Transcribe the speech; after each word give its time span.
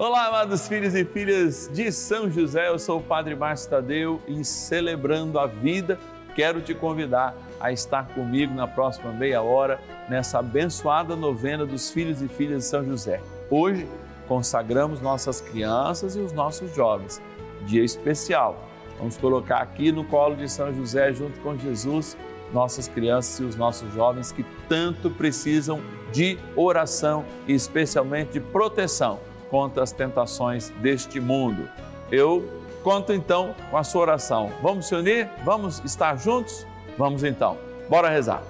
Olá, 0.00 0.28
amados 0.28 0.66
filhos 0.66 0.94
e 0.94 1.04
filhas 1.04 1.70
de 1.74 1.92
São 1.92 2.30
José, 2.30 2.70
eu 2.70 2.78
sou 2.78 3.00
o 3.00 3.02
Padre 3.02 3.36
Márcio 3.36 3.68
Tadeu 3.68 4.22
e 4.26 4.42
celebrando 4.42 5.38
a 5.38 5.46
vida, 5.46 5.98
quero 6.34 6.62
te 6.62 6.74
convidar 6.74 7.36
a 7.60 7.70
estar 7.70 8.08
comigo 8.14 8.54
na 8.54 8.66
próxima 8.66 9.12
meia 9.12 9.42
hora, 9.42 9.78
nessa 10.08 10.38
abençoada 10.38 11.14
novena 11.14 11.66
dos 11.66 11.90
filhos 11.90 12.22
e 12.22 12.28
filhas 12.28 12.62
de 12.62 12.68
São 12.70 12.82
José. 12.82 13.20
Hoje 13.50 13.86
consagramos 14.26 15.02
nossas 15.02 15.42
crianças 15.42 16.16
e 16.16 16.20
os 16.20 16.32
nossos 16.32 16.74
jovens, 16.74 17.20
dia 17.66 17.84
especial. 17.84 18.56
Vamos 18.96 19.18
colocar 19.18 19.58
aqui 19.58 19.92
no 19.92 20.02
colo 20.04 20.34
de 20.34 20.48
São 20.48 20.74
José, 20.74 21.12
junto 21.12 21.38
com 21.40 21.58
Jesus, 21.58 22.16
nossas 22.54 22.88
crianças 22.88 23.38
e 23.38 23.44
os 23.44 23.54
nossos 23.54 23.92
jovens 23.92 24.32
que 24.32 24.46
tanto 24.66 25.10
precisam 25.10 25.78
de 26.10 26.38
oração 26.56 27.22
e 27.46 27.52
especialmente 27.52 28.32
de 28.32 28.40
proteção 28.40 29.28
contra 29.50 29.82
as 29.82 29.92
tentações 29.92 30.70
deste 30.80 31.20
mundo. 31.20 31.68
Eu 32.10 32.60
conto 32.82 33.12
então 33.12 33.54
com 33.70 33.76
a 33.76 33.84
sua 33.84 34.02
oração. 34.02 34.50
Vamos 34.62 34.86
se 34.86 34.94
unir? 34.94 35.28
Vamos 35.44 35.82
estar 35.84 36.16
juntos? 36.16 36.66
Vamos 36.96 37.24
então. 37.24 37.58
Bora 37.88 38.08
rezar. 38.08 38.42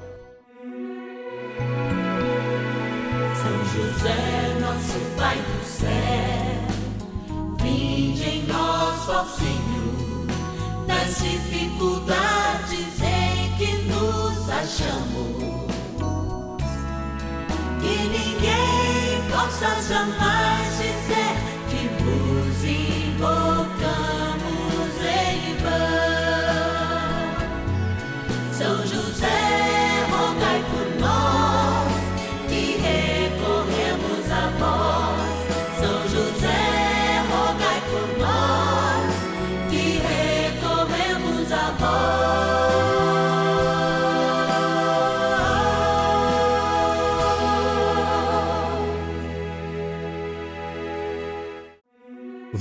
São 3.35 3.65
José, 3.73 4.59
nosso 4.61 4.99
Pai 5.17 5.37
do 5.37 5.65
céu, 5.65 5.89
vinde 7.63 8.23
em 8.23 8.43
nós, 8.47 9.09
ó 9.09 9.25
Senhor, 9.25 10.27
nas 10.87 11.23
dificuldades 11.23 13.01
em 13.03 13.57
que 13.57 13.83
nos 13.89 14.51
achamos. 14.51 15.71
Que 17.81 18.09
ninguém 18.09 19.31
possa 19.31 19.83
jamais 19.89 20.20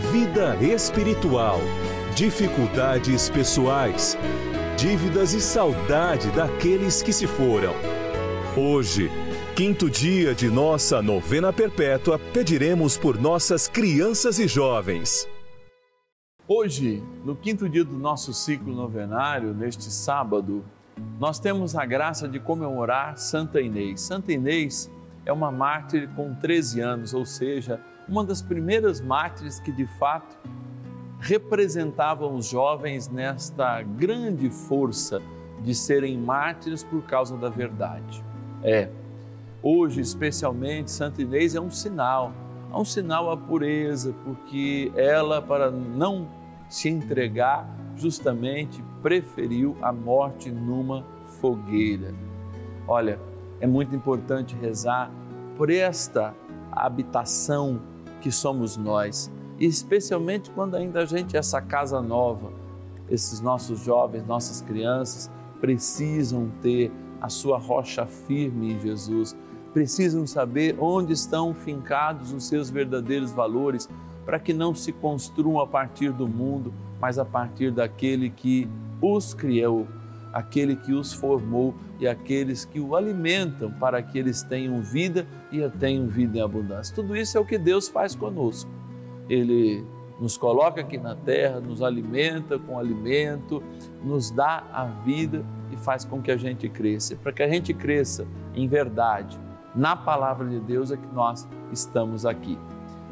vida 0.00 0.56
espiritual, 0.56 1.60
dificuldades 2.16 3.28
pessoais, 3.28 4.16
dívidas 4.76 5.34
e 5.34 5.40
saudade 5.40 6.30
daqueles 6.30 7.02
que 7.02 7.12
se 7.12 7.26
foram. 7.26 7.74
Hoje, 8.56 9.10
quinto 9.54 9.90
dia 9.90 10.34
de 10.34 10.48
nossa 10.48 11.02
novena 11.02 11.52
perpétua, 11.52 12.18
pediremos 12.32 12.96
por 12.96 13.20
nossas 13.20 13.68
crianças 13.68 14.38
e 14.38 14.48
jovens. 14.48 15.28
Hoje, 16.48 17.04
no 17.24 17.36
quinto 17.36 17.68
dia 17.68 17.84
do 17.84 17.96
nosso 17.96 18.32
ciclo 18.32 18.74
novenário, 18.74 19.54
neste 19.54 19.84
sábado, 19.84 20.64
nós 21.20 21.38
temos 21.38 21.76
a 21.76 21.84
graça 21.84 22.26
de 22.26 22.40
comemorar 22.40 23.18
Santa 23.18 23.60
Inês. 23.60 24.00
Santa 24.00 24.32
Inês 24.32 24.90
é 25.24 25.32
uma 25.32 25.52
mártir 25.52 26.08
com 26.16 26.34
13 26.34 26.80
anos, 26.80 27.14
ou 27.14 27.24
seja, 27.24 27.80
uma 28.10 28.24
das 28.24 28.42
primeiras 28.42 29.00
mártires 29.00 29.60
que 29.60 29.70
de 29.70 29.86
fato 29.86 30.36
representavam 31.20 32.34
os 32.34 32.46
jovens 32.46 33.08
nesta 33.08 33.82
grande 33.82 34.50
força 34.50 35.22
de 35.62 35.74
serem 35.74 36.18
mártires 36.18 36.82
por 36.82 37.02
causa 37.02 37.36
da 37.36 37.48
verdade. 37.48 38.24
É, 38.64 38.88
hoje 39.62 40.00
especialmente, 40.00 40.90
Santa 40.90 41.22
Inês 41.22 41.54
é 41.54 41.60
um 41.60 41.70
sinal, 41.70 42.32
é 42.72 42.76
um 42.76 42.84
sinal 42.84 43.30
à 43.30 43.36
pureza, 43.36 44.12
porque 44.24 44.90
ela, 44.96 45.40
para 45.40 45.70
não 45.70 46.26
se 46.68 46.88
entregar, 46.88 47.68
justamente 47.94 48.82
preferiu 49.02 49.76
a 49.82 49.92
morte 49.92 50.50
numa 50.50 51.04
fogueira. 51.40 52.12
Olha, 52.88 53.20
é 53.60 53.66
muito 53.66 53.94
importante 53.94 54.56
rezar 54.56 55.12
por 55.56 55.70
esta 55.70 56.34
habitação 56.72 57.89
que 58.20 58.30
somos 58.30 58.76
nós, 58.76 59.30
e 59.58 59.66
especialmente 59.66 60.50
quando 60.50 60.76
ainda 60.76 61.00
a 61.00 61.04
gente 61.04 61.36
essa 61.36 61.60
casa 61.60 62.00
nova, 62.00 62.52
esses 63.08 63.40
nossos 63.40 63.80
jovens, 63.80 64.26
nossas 64.26 64.62
crianças 64.62 65.30
precisam 65.60 66.50
ter 66.62 66.90
a 67.20 67.28
sua 67.28 67.58
rocha 67.58 68.06
firme 68.06 68.72
em 68.72 68.80
Jesus, 68.80 69.36
precisam 69.72 70.26
saber 70.26 70.76
onde 70.80 71.12
estão 71.12 71.54
fincados 71.54 72.32
os 72.32 72.44
seus 72.44 72.70
verdadeiros 72.70 73.30
valores, 73.30 73.88
para 74.24 74.38
que 74.38 74.52
não 74.52 74.74
se 74.74 74.92
construam 74.92 75.60
a 75.60 75.66
partir 75.66 76.12
do 76.12 76.28
mundo, 76.28 76.72
mas 77.00 77.18
a 77.18 77.24
partir 77.24 77.70
daquele 77.70 78.30
que 78.30 78.68
os 79.02 79.34
criou, 79.34 79.86
aquele 80.32 80.76
que 80.76 80.92
os 80.92 81.12
formou 81.12 81.74
e 81.98 82.06
aqueles 82.06 82.64
que 82.64 82.80
o 82.80 82.94
alimentam 82.94 83.70
para 83.72 84.02
que 84.02 84.18
eles 84.18 84.42
tenham 84.42 84.80
vida 84.80 85.26
e 85.50 85.62
a 85.62 85.68
tenham 85.68 86.06
vida 86.06 86.38
em 86.38 86.40
abundância. 86.40 86.94
Tudo 86.94 87.16
isso 87.16 87.36
é 87.36 87.40
o 87.40 87.44
que 87.44 87.58
Deus 87.58 87.88
faz 87.88 88.14
conosco. 88.14 88.70
Ele 89.28 89.84
nos 90.20 90.36
coloca 90.36 90.82
aqui 90.82 90.98
na 90.98 91.14
terra, 91.14 91.60
nos 91.60 91.82
alimenta 91.82 92.58
com 92.58 92.78
alimento, 92.78 93.62
nos 94.04 94.30
dá 94.30 94.64
a 94.72 94.84
vida 94.84 95.44
e 95.72 95.76
faz 95.76 96.04
com 96.04 96.20
que 96.20 96.30
a 96.30 96.36
gente 96.36 96.68
cresça. 96.68 97.16
Para 97.16 97.32
que 97.32 97.42
a 97.42 97.48
gente 97.48 97.72
cresça 97.72 98.26
em 98.54 98.68
verdade, 98.68 99.40
na 99.74 99.96
palavra 99.96 100.46
de 100.46 100.60
Deus 100.60 100.90
é 100.90 100.96
que 100.96 101.06
nós 101.14 101.48
estamos 101.72 102.26
aqui. 102.26 102.58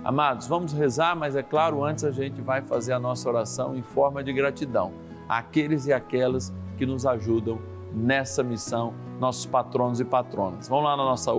Amados, 0.05 0.47
vamos 0.47 0.73
rezar, 0.73 1.17
mas 1.17 1.35
é 1.35 1.43
claro, 1.43 1.83
antes 1.83 2.05
a 2.05 2.11
gente 2.11 2.41
vai 2.41 2.63
fazer 2.63 2.93
a 2.93 3.01
nossa 3.01 3.29
oração 3.29 3.77
em 3.77 3.83
forma 3.83 4.23
de 4.23 4.33
gratidão 4.33 4.93
àqueles 5.29 5.87
e 5.87 5.93
aquelas 5.93 6.53
que 6.79 6.87
nos 6.87 7.05
ajudam 7.05 7.59
nessa 7.93 8.43
missão, 8.43 8.95
nossos 9.21 9.45
patronos 9.45 10.01
e 10.01 10.05
patronas. 10.05 10.69
Vamos 10.69 10.85
lá 10.85 10.97
na 10.97 11.05
nossa 11.05 11.33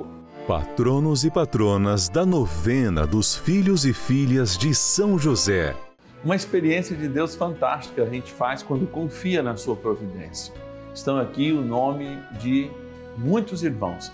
Patronos 0.48 1.24
e 1.24 1.30
patronas 1.30 2.10
da 2.10 2.26
novena 2.26 3.06
dos 3.06 3.36
filhos 3.36 3.86
e 3.86 3.94
filhas 3.94 4.58
de 4.58 4.74
São 4.74 5.18
José. 5.18 5.76
Uma 6.24 6.36
experiência 6.36 6.96
de 6.96 7.08
Deus 7.08 7.36
fantástica 7.36 8.04
a 8.04 8.10
gente 8.10 8.34
faz 8.34 8.64
quando 8.64 8.88
confia 8.88 9.44
na 9.44 9.56
sua 9.56 9.76
providência. 9.76 10.54
Estão 10.94 11.18
aqui 11.18 11.52
o 11.52 11.62
nome 11.62 12.20
de 12.40 12.70
muitos 13.16 13.64
irmãos 13.64 14.12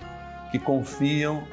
que 0.52 0.60
confiam 0.60 1.44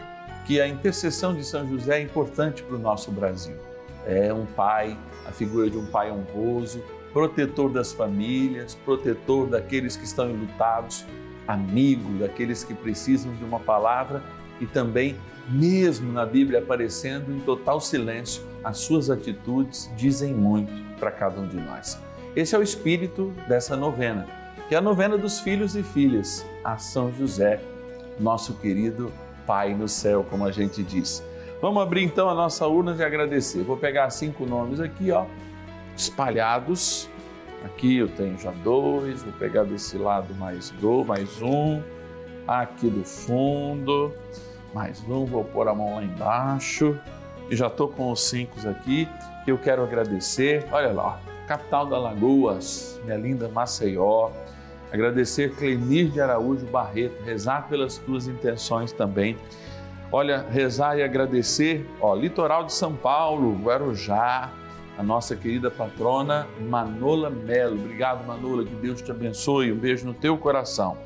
que 0.46 0.60
a 0.60 0.66
intercessão 0.66 1.32
de 1.32 1.44
São 1.44 1.66
José 1.68 2.00
é 2.00 2.02
importante 2.02 2.62
para 2.62 2.74
o 2.74 2.78
nosso 2.78 3.10
Brasil. 3.12 3.56
É 4.04 4.34
um 4.34 4.44
pai, 4.44 4.98
a 5.24 5.30
figura 5.30 5.70
de 5.70 5.78
um 5.78 5.86
pai 5.86 6.10
honroso, 6.10 6.82
protetor 7.12 7.70
das 7.70 7.92
famílias, 7.92 8.74
protetor 8.74 9.46
daqueles 9.46 9.96
que 9.96 10.04
estão 10.04 10.30
enlutados, 10.30 11.04
amigo 11.46 12.18
daqueles 12.18 12.64
que 12.64 12.74
precisam 12.74 13.34
de 13.34 13.44
uma 13.44 13.60
palavra 13.60 14.22
e 14.60 14.66
também, 14.66 15.16
mesmo 15.48 16.12
na 16.12 16.24
Bíblia 16.24 16.60
aparecendo 16.60 17.32
em 17.32 17.40
total 17.40 17.80
silêncio, 17.80 18.42
as 18.62 18.78
suas 18.78 19.10
atitudes 19.10 19.90
dizem 19.96 20.32
muito 20.32 20.72
para 20.98 21.10
cada 21.10 21.40
um 21.40 21.48
de 21.48 21.56
nós. 21.56 21.98
Esse 22.34 22.54
é 22.54 22.58
o 22.58 22.62
espírito 22.62 23.32
dessa 23.48 23.76
novena, 23.76 24.26
que 24.68 24.74
é 24.74 24.78
a 24.78 24.80
novena 24.80 25.18
dos 25.18 25.40
filhos 25.40 25.76
e 25.76 25.82
filhas 25.82 26.46
a 26.64 26.78
São 26.78 27.12
José, 27.12 27.60
nosso 28.18 28.54
querido 28.54 29.12
Pai 29.46 29.74
no 29.74 29.88
céu, 29.88 30.24
como 30.30 30.44
a 30.46 30.52
gente 30.52 30.82
diz. 30.82 31.22
Vamos 31.60 31.82
abrir 31.82 32.04
então 32.04 32.28
a 32.28 32.34
nossa 32.34 32.66
urna 32.66 32.94
de 32.94 33.04
agradecer. 33.04 33.62
Vou 33.64 33.76
pegar 33.76 34.08
cinco 34.10 34.46
nomes 34.46 34.80
aqui, 34.80 35.10
ó, 35.10 35.26
espalhados. 35.96 37.08
Aqui 37.64 37.98
eu 37.98 38.08
tenho 38.08 38.36
já 38.38 38.50
dois, 38.50 39.22
vou 39.22 39.32
pegar 39.34 39.64
desse 39.64 39.96
lado 39.96 40.34
mais 40.34 40.70
dois, 40.70 41.06
mais 41.06 41.40
um. 41.40 41.80
Aqui 42.46 42.90
do 42.90 43.04
fundo, 43.04 44.12
mais 44.74 45.00
um, 45.08 45.24
vou 45.24 45.44
pôr 45.44 45.68
a 45.68 45.74
mão 45.74 45.94
lá 45.94 46.02
embaixo. 46.02 46.98
E 47.48 47.54
já 47.54 47.68
estou 47.68 47.88
com 47.88 48.10
os 48.10 48.20
cinco 48.28 48.58
aqui. 48.68 49.08
que 49.44 49.52
eu 49.52 49.58
quero 49.58 49.82
agradecer. 49.82 50.66
Olha 50.72 50.92
lá, 50.92 51.20
capital 51.46 51.86
da 51.86 51.98
Lagoas, 51.98 53.00
minha 53.04 53.16
linda 53.16 53.48
Maceió. 53.48 54.30
Agradecer 54.92 55.54
Clenir 55.54 56.10
de 56.10 56.20
Araújo 56.20 56.66
Barreto, 56.66 57.22
rezar 57.24 57.68
pelas 57.68 57.96
tuas 57.98 58.26
intenções 58.26 58.92
também. 58.92 59.36
Olha, 60.10 60.44
rezar 60.50 60.98
e 60.98 61.02
agradecer, 61.02 61.88
ó, 61.98 62.14
litoral 62.14 62.64
de 62.64 62.74
São 62.74 62.94
Paulo, 62.94 63.54
Guarujá, 63.62 64.52
a 64.96 65.02
nossa 65.02 65.34
querida 65.34 65.70
patrona 65.70 66.46
Manola 66.60 67.30
Melo. 67.30 67.76
Obrigado, 67.76 68.26
Manola, 68.26 68.64
que 68.64 68.74
Deus 68.74 69.00
te 69.00 69.10
abençoe. 69.10 69.72
Um 69.72 69.78
beijo 69.78 70.06
no 70.06 70.14
teu 70.14 70.36
coração. 70.36 70.98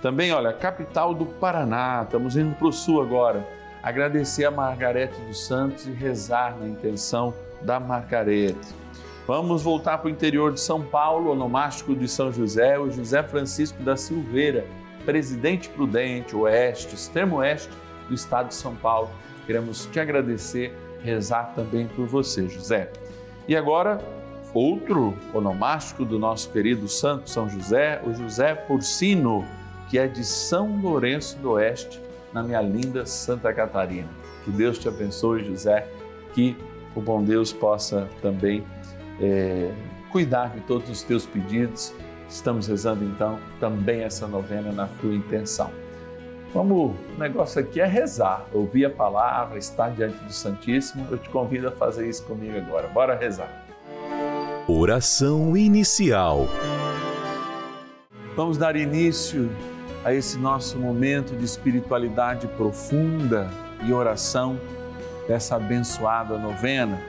Também, 0.00 0.32
olha, 0.32 0.52
capital 0.52 1.14
do 1.14 1.26
Paraná, 1.26 2.02
estamos 2.04 2.36
indo 2.36 2.54
para 2.54 2.68
o 2.68 2.72
sul 2.72 3.00
agora. 3.00 3.46
Agradecer 3.82 4.44
a 4.44 4.50
Margarete 4.50 5.20
dos 5.22 5.46
Santos 5.46 5.86
e 5.86 5.90
rezar 5.90 6.56
na 6.58 6.68
intenção 6.68 7.34
da 7.62 7.80
Margarete. 7.80 8.74
Vamos 9.26 9.62
voltar 9.62 9.98
para 9.98 10.06
o 10.06 10.10
interior 10.10 10.52
de 10.52 10.60
São 10.60 10.82
Paulo, 10.82 11.32
onomástico 11.32 11.94
de 11.96 12.06
São 12.06 12.32
José, 12.32 12.78
o 12.78 12.90
José 12.90 13.22
Francisco 13.24 13.82
da 13.82 13.96
Silveira, 13.96 14.64
presidente 15.04 15.68
prudente, 15.68 16.36
oeste, 16.36 16.94
extremo 16.94 17.36
oeste 17.36 17.70
do 18.08 18.14
estado 18.14 18.48
de 18.48 18.54
São 18.54 18.76
Paulo. 18.76 19.10
Queremos 19.46 19.86
te 19.86 19.98
agradecer, 19.98 20.76
rezar 21.02 21.52
também 21.56 21.88
por 21.88 22.06
você, 22.06 22.48
José. 22.48 22.90
E 23.48 23.54
agora, 23.54 24.00
outro 24.52 25.14
onomástico 25.32 26.04
do 26.04 26.18
nosso 26.18 26.50
querido 26.50 26.88
Santo 26.88 27.30
São 27.30 27.48
José, 27.48 28.00
o 28.04 28.12
José 28.12 28.54
Porcino 28.54 29.44
que 29.88 29.98
é 29.98 30.06
de 30.06 30.24
São 30.24 30.80
Lourenço 30.80 31.38
do 31.38 31.52
Oeste, 31.52 32.00
na 32.32 32.42
minha 32.42 32.60
linda 32.60 33.06
Santa 33.06 33.52
Catarina. 33.52 34.08
Que 34.44 34.50
Deus 34.50 34.78
te 34.78 34.88
abençoe, 34.88 35.44
José, 35.44 35.88
que 36.34 36.56
o 36.94 37.00
bom 37.00 37.22
Deus 37.22 37.52
possa 37.52 38.08
também 38.20 38.64
é, 39.20 39.70
cuidar 40.10 40.50
de 40.50 40.60
todos 40.62 40.88
os 40.90 41.02
teus 41.02 41.24
pedidos. 41.24 41.94
Estamos 42.28 42.66
rezando 42.66 43.04
então 43.04 43.38
também 43.60 44.02
essa 44.02 44.26
novena 44.26 44.72
na 44.72 44.86
tua 45.00 45.14
intenção. 45.14 45.70
Vamos, 46.54 46.92
o 47.14 47.18
negócio 47.18 47.60
aqui 47.60 47.80
é 47.80 47.86
rezar, 47.86 48.46
ouvir 48.52 48.86
a 48.86 48.90
palavra, 48.90 49.58
estar 49.58 49.90
diante 49.90 50.16
do 50.24 50.32
Santíssimo. 50.32 51.06
Eu 51.10 51.18
te 51.18 51.28
convido 51.28 51.68
a 51.68 51.72
fazer 51.72 52.08
isso 52.08 52.24
comigo 52.24 52.56
agora. 52.56 52.88
Bora 52.88 53.14
rezar. 53.14 53.66
Oração 54.68 55.56
inicial. 55.56 56.48
Vamos 58.34 58.58
dar 58.58 58.76
início 58.76 59.50
a 60.04 60.12
esse 60.12 60.38
nosso 60.38 60.78
momento 60.78 61.36
de 61.36 61.44
espiritualidade 61.44 62.46
profunda 62.48 63.50
e 63.84 63.92
oração 63.92 64.58
dessa 65.26 65.56
abençoada 65.56 66.38
novena, 66.38 67.00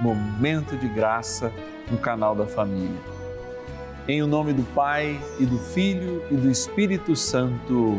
Momento 0.00 0.76
de 0.76 0.88
Graça 0.88 1.52
no 1.90 1.98
canal 1.98 2.34
da 2.34 2.46
Família. 2.46 2.98
Em 4.06 4.22
o 4.22 4.26
nome 4.26 4.52
do 4.52 4.62
Pai 4.74 5.18
e 5.38 5.46
do 5.46 5.58
Filho 5.58 6.22
e 6.30 6.36
do 6.36 6.50
Espírito 6.50 7.16
Santo. 7.16 7.98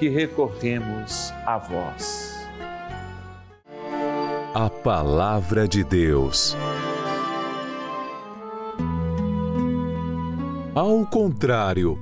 que 0.00 0.08
recorremos 0.08 1.30
a 1.44 1.58
vós. 1.58 2.34
A 4.54 4.70
Palavra 4.70 5.68
de 5.68 5.84
Deus. 5.84 6.56
Ao 10.74 11.04
contrário, 11.04 11.98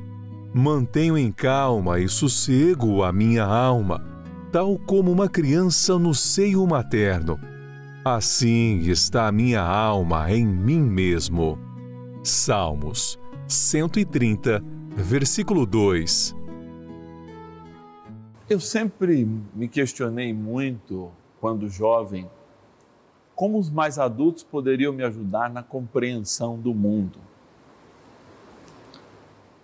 mantenho 0.54 1.18
em 1.18 1.32
calma 1.32 1.98
e 1.98 2.08
sossego 2.08 3.02
a 3.02 3.12
minha 3.12 3.42
alma, 3.42 4.00
tal 4.52 4.78
como 4.78 5.10
uma 5.10 5.28
criança 5.28 5.98
no 5.98 6.14
seio 6.14 6.64
materno. 6.68 7.36
Assim 8.04 8.78
está 8.82 9.26
a 9.26 9.32
minha 9.32 9.60
alma 9.60 10.30
em 10.30 10.46
mim 10.46 10.80
mesmo. 10.80 11.58
Salmos 12.22 13.18
130, 13.48 14.62
versículo 14.94 15.66
2. 15.66 16.37
Eu 18.50 18.58
sempre 18.58 19.26
me 19.54 19.68
questionei 19.68 20.32
muito, 20.32 21.10
quando 21.38 21.68
jovem, 21.68 22.30
como 23.34 23.58
os 23.58 23.68
mais 23.68 23.98
adultos 23.98 24.42
poderiam 24.42 24.90
me 24.90 25.04
ajudar 25.04 25.50
na 25.50 25.62
compreensão 25.62 26.58
do 26.58 26.74
mundo. 26.74 27.18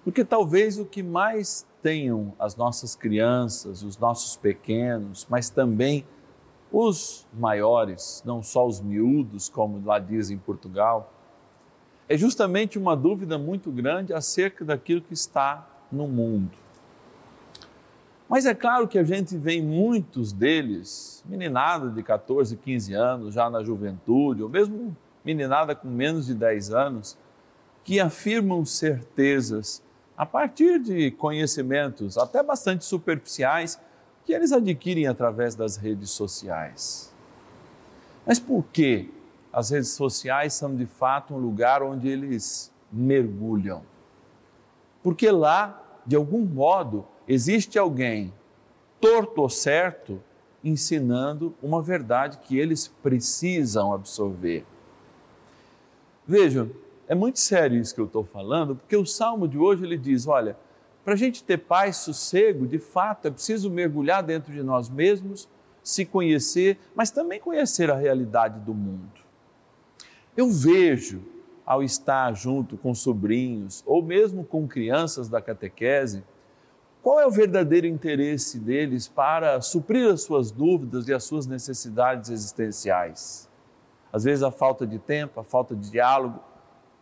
Porque 0.05 0.23
talvez 0.23 0.79
o 0.79 0.85
que 0.85 1.03
mais 1.03 1.67
tenham 1.83 2.35
as 2.39 2.57
nossas 2.57 2.95
crianças, 2.95 3.83
os 3.83 3.97
nossos 3.97 4.37
pequenos, 4.37 5.27
mas 5.31 5.49
também 5.49 6.05
os 6.71 7.27
maiores, 7.33 8.23
não 8.27 8.43
só 8.43 8.67
os 8.67 8.83
miúdos, 8.83 9.49
como 9.49 9.83
lá 9.83 9.99
diz 9.99 10.29
em 10.29 10.37
Portugal, 10.37 11.11
é 12.07 12.19
justamente 12.19 12.79
uma 12.79 12.95
dúvida 12.95 13.39
muito 13.39 13.71
grande 13.73 14.13
acerca 14.13 14.63
daquilo 14.63 15.01
que 15.01 15.15
está 15.15 15.67
no 15.91 16.07
mundo. 16.07 16.64
Mas 18.29 18.47
é 18.47 18.55
claro 18.55 18.89
que 18.89 18.99
a 18.99 19.05
gente 19.05 19.37
vê 19.37 19.61
muitos 19.61 20.33
deles, 20.33 21.23
meninada 21.27 21.91
de 21.91 22.03
14, 22.03 22.57
15 22.57 22.95
anos, 22.95 23.35
já 23.35 23.51
na 23.51 23.63
juventude, 23.63 24.43
ou 24.43 24.49
mesmo 24.49 24.97
meninada 25.25 25.75
com 25.75 25.89
menos 25.89 26.27
de 26.27 26.35
10 26.35 26.73
anos, 26.73 27.19
que 27.85 28.01
afirmam 28.01 28.65
certezas 28.65 29.83
a 30.17 30.25
partir 30.25 30.79
de 30.79 31.11
conhecimentos 31.11 32.17
até 32.17 32.43
bastante 32.43 32.85
superficiais 32.85 33.79
que 34.25 34.33
eles 34.33 34.53
adquirem 34.53 35.07
através 35.07 35.55
das 35.55 35.77
redes 35.77 36.11
sociais. 36.11 37.13
Mas 38.27 38.39
por 38.39 38.65
que 38.73 39.13
as 39.53 39.71
redes 39.71 39.91
sociais 39.91 40.55
são 40.55 40.75
de 40.75 40.87
fato 40.87 41.35
um 41.35 41.39
lugar 41.39 41.83
onde 41.83 42.09
eles 42.09 42.73
mergulham? 42.91 43.83
Porque 45.03 45.31
lá, 45.31 45.83
de 46.07 46.17
algum 46.17 46.41
modo, 46.41 47.07
existe 47.29 47.79
alguém 47.79 48.33
torto 49.01 49.43
ou 49.43 49.49
certo 49.49 50.21
ensinando 50.63 51.55
uma 51.63 51.83
verdade 51.83 52.39
que 52.39 52.59
eles 52.59 52.89
precisam 53.03 53.93
absorver. 53.93 54.65
Vejam, 56.27 56.71
é 57.07 57.15
muito 57.15 57.39
sério 57.39 57.79
isso 57.79 57.95
que 57.95 58.01
eu 58.01 58.07
estou 58.07 58.25
falando, 58.25 58.77
porque 58.77 58.97
o 58.97 59.05
salmo 59.05 59.47
de 59.47 59.59
hoje 59.59 59.85
ele 59.85 59.99
diz: 59.99 60.27
olha, 60.27 60.57
para 61.05 61.13
a 61.13 61.17
gente 61.17 61.45
ter 61.45 61.59
paz, 61.59 61.99
sossego, 61.99 62.67
de 62.67 62.79
fato 62.79 63.29
é 63.29 63.31
preciso 63.31 63.71
mergulhar 63.71 64.23
dentro 64.23 64.53
de 64.53 64.63
nós 64.63 64.89
mesmos, 64.89 65.47
se 65.83 66.07
conhecer, 66.07 66.79
mas 66.95 67.11
também 67.11 67.39
conhecer 67.39 67.91
a 67.91 67.95
realidade 67.95 68.59
do 68.61 68.73
mundo. 68.73 69.23
Eu 70.35 70.51
vejo, 70.51 71.23
ao 71.67 71.83
estar 71.83 72.35
junto 72.35 72.77
com 72.77 72.95
sobrinhos 72.95 73.83
ou 73.87 74.03
mesmo 74.03 74.45
com 74.45 74.67
crianças 74.67 75.29
da 75.29 75.41
catequese, 75.41 76.25
qual 77.05 77.21
é 77.21 77.27
o 77.27 77.31
verdadeiro 77.31 77.87
interesse 77.87 78.59
deles 78.59 79.07
para 79.07 79.61
suprir 79.61 80.11
as 80.11 80.23
suas 80.23 80.51
dúvidas 80.51 81.07
e 81.07 81.13
as 81.13 81.23
suas 81.23 81.47
necessidades 81.47 82.31
existenciais? 82.31 83.47
Às 84.11 84.25
vezes 84.25 84.43
a 84.43 84.51
falta 84.51 84.87
de 84.87 84.99
tempo, 84.99 85.39
a 85.39 85.45
falta 85.45 85.77
de 85.77 85.91
diálogo 85.91 86.41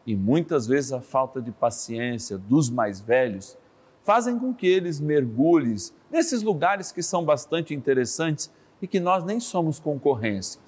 e 0.05 0.17
muitas 0.17 0.67
vezes 0.67 0.93
a 0.93 1.01
falta 1.01 1.41
de 1.41 1.53
paciência 1.53 2.37
dos 2.37 2.69
mais 2.69 3.01
velhos 3.01 3.57
fazem 4.03 4.37
com 4.41 4.53
que 4.53 4.67
eles 4.67 4.99
mergulhem 4.99 5.77
nesses 6.11 6.43
lugares 6.43 6.91
que 6.91 7.01
são 7.01 7.25
bastante 7.25 7.73
interessantes 7.73 8.51
e 8.83 8.89
que 8.89 8.99
nós 8.99 9.23
nem 9.23 9.39
somos 9.39 9.79
concorrência, 9.79 10.61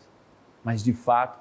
mas 0.62 0.80
de 0.80 0.92
fato 0.92 1.40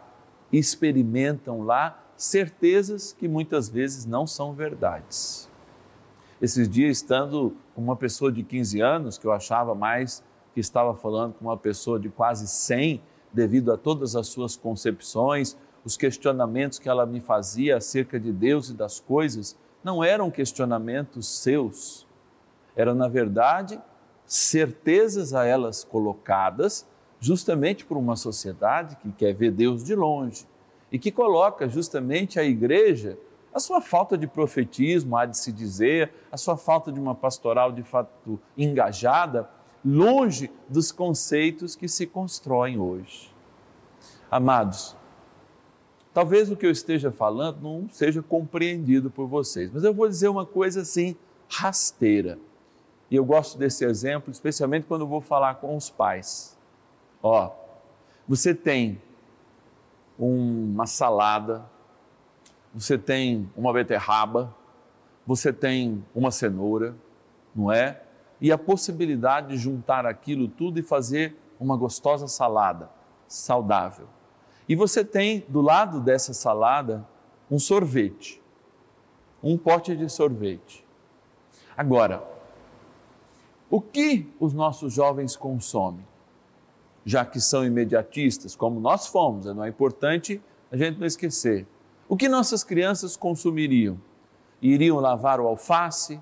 experimentam 0.52 1.62
lá 1.62 2.04
certezas 2.18 3.14
que 3.14 3.28
muitas 3.28 3.70
vezes 3.70 4.04
não 4.04 4.26
são 4.26 4.52
verdades. 4.52 5.48
Esses 6.44 6.68
dias, 6.68 6.98
estando 6.98 7.56
com 7.74 7.82
uma 7.82 7.96
pessoa 7.96 8.30
de 8.30 8.44
15 8.44 8.82
anos, 8.82 9.18
que 9.18 9.26
eu 9.26 9.32
achava 9.32 9.74
mais 9.74 10.22
que 10.54 10.60
estava 10.60 10.94
falando 10.94 11.36
com 11.36 11.46
uma 11.46 11.56
pessoa 11.56 11.98
de 11.98 12.10
quase 12.10 12.50
100, 12.50 13.02
devido 13.32 13.72
a 13.72 13.78
todas 13.78 14.14
as 14.14 14.28
suas 14.28 14.58
concepções, 14.58 15.56
os 15.86 15.96
questionamentos 15.96 16.80
que 16.80 16.90
ela 16.90 17.06
me 17.06 17.22
fazia 17.22 17.78
acerca 17.78 18.20
de 18.20 18.34
Deus 18.34 18.68
e 18.68 18.74
das 18.74 19.00
coisas, 19.00 19.58
não 19.82 20.04
eram 20.04 20.30
questionamentos 20.30 21.30
seus, 21.30 22.06
eram, 22.76 22.94
na 22.94 23.08
verdade, 23.08 23.80
certezas 24.26 25.34
a 25.34 25.46
elas 25.46 25.86
colocadas 25.86 26.86
justamente 27.22 27.86
por 27.86 27.96
uma 27.96 28.18
sociedade 28.18 28.98
que 28.98 29.14
quer 29.14 29.34
ver 29.34 29.52
Deus 29.52 29.82
de 29.82 29.96
longe 29.96 30.46
e 30.92 31.00
que 31.00 31.10
coloca 31.10 31.70
justamente 31.70 32.38
a 32.38 32.44
igreja 32.44 33.18
a 33.54 33.60
sua 33.60 33.80
falta 33.80 34.18
de 34.18 34.26
profetismo, 34.26 35.16
há 35.16 35.26
de 35.26 35.38
se 35.38 35.52
dizer, 35.52 36.12
a 36.32 36.38
sua 36.38 36.58
falta 36.58 36.92
de 36.92 37.00
uma 37.00 37.14
pastoral 37.14 37.72
de 37.72 37.84
fato 37.84 38.40
engajada, 38.58 39.48
longe 39.86 40.52
dos 40.68 40.92
conceitos 40.92 41.76
que 41.76 41.88
se 41.88 42.08
constroem 42.08 42.80
hoje. 42.80 43.32
Amados, 44.32 44.96
talvez 46.14 46.50
o 46.50 46.56
que 46.56 46.66
eu 46.66 46.72
esteja 46.72 47.12
falando 47.12 47.62
não 47.62 47.88
seja 47.90 48.24
compreendido 48.24 49.12
por 49.12 49.28
vocês, 49.28 49.70
mas 49.72 49.84
eu 49.84 49.94
vou 49.94 50.08
dizer 50.08 50.30
uma 50.30 50.46
coisa 50.46 50.82
assim, 50.82 51.16
rasteira. 51.48 52.40
E 53.12 53.16
eu 53.16 53.24
gosto 53.24 53.60
desse 53.60 53.86
exemplo, 53.86 54.32
especialmente 54.32 54.88
quando 54.88 55.02
eu 55.02 55.08
vou 55.08 55.22
falar 55.22 55.56
com 55.56 55.78
os 55.78 55.92
pais. 55.92 56.58
Ó, 57.22 57.52
você 58.28 58.56
tem 58.56 59.00
uma 60.18 60.88
salada 60.88 61.64
você 62.74 62.98
tem 62.98 63.50
uma 63.56 63.72
beterraba, 63.72 64.54
você 65.26 65.54
tem 65.54 66.04
uma 66.14 66.32
cenoura, 66.32 66.96
não 67.56 67.72
é? 67.72 68.02
E 68.42 68.52
a 68.52 68.58
possibilidade 68.58 69.50
de 69.50 69.58
juntar 69.58 70.06
aquilo 70.06 70.48
tudo 70.48 70.80
e 70.80 70.84
fazer 70.84 71.38
uma 71.60 71.78
gostosa 71.78 72.28
salada 72.28 72.90
saudável. 73.28 74.08
E 74.68 74.76
você 74.76 75.04
tem 75.04 75.46
do 75.48 75.62
lado 75.62 76.00
dessa 76.00 76.34
salada 76.34 77.08
um 77.50 77.60
sorvete, 77.60 78.42
um 79.42 79.58
pote 79.58 79.96
de 79.96 80.10
sorvete. 80.10 80.86
Agora, 81.76 82.24
o 83.70 83.82
que 83.82 84.32
os 84.40 84.54
nossos 84.54 84.94
jovens 84.94 85.36
consomem? 85.36 86.06
Já 87.06 87.26
que 87.26 87.40
são 87.42 87.66
imediatistas, 87.66 88.56
como 88.56 88.80
nós 88.80 89.08
fomos, 89.08 89.46
não 89.46 89.64
é 89.64 89.70
importante 89.70 90.42
a 90.72 90.78
gente 90.78 90.98
não 90.98 91.06
esquecer. 91.06 91.68
O 92.14 92.16
que 92.16 92.30
nossas 92.30 92.64
crianças 92.64 93.18
consumiriam? 93.18 94.00
Iriam 94.62 95.00
lavar 95.00 95.40
o 95.40 95.48
alface, 95.48 96.22